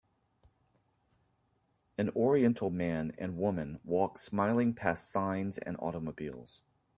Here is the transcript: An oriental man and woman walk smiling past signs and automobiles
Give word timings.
An 1.95 2.09
oriental 2.15 2.71
man 2.71 3.13
and 3.19 3.37
woman 3.37 3.79
walk 3.83 4.17
smiling 4.17 4.73
past 4.73 5.11
signs 5.11 5.59
and 5.59 5.77
automobiles 5.77 6.63